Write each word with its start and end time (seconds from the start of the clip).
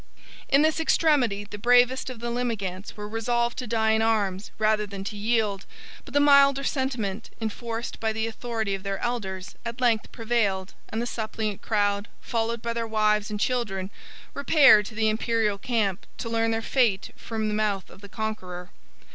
In 0.49 0.63
this 0.63 0.79
extremity, 0.79 1.43
the 1.43 1.59
bravest 1.59 2.09
of 2.09 2.19
the 2.21 2.31
Limigantes 2.31 2.97
were 2.97 3.07
resolved 3.07 3.55
to 3.59 3.67
die 3.67 3.91
in 3.91 4.01
arms, 4.01 4.49
rather 4.57 4.87
than 4.87 5.03
to 5.03 5.15
yield: 5.15 5.67
but 6.05 6.15
the 6.15 6.19
milder 6.19 6.63
sentiment, 6.63 7.29
enforced 7.39 7.99
by 7.99 8.11
the 8.11 8.25
authority 8.25 8.73
of 8.73 8.81
their 8.81 8.97
elders, 8.97 9.53
at 9.63 9.79
length 9.79 10.11
prevailed; 10.11 10.73
and 10.89 11.03
the 11.03 11.05
suppliant 11.05 11.61
crowd, 11.61 12.07
followed 12.19 12.63
by 12.63 12.73
their 12.73 12.87
wives 12.87 13.29
and 13.29 13.39
children, 13.39 13.91
repaired 14.33 14.87
to 14.87 14.95
the 14.95 15.07
Imperial 15.07 15.59
camp, 15.59 16.07
to 16.17 16.29
learn 16.29 16.49
their 16.49 16.63
fate 16.63 17.11
from 17.15 17.47
the 17.47 17.53
mouth 17.53 17.87
of 17.91 18.01
the 18.01 18.09
conqueror. 18.09 18.71